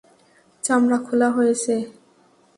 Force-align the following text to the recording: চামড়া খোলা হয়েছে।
চামড়া 0.63 0.97
খোলা 1.05 1.29
হয়েছে। 1.37 1.73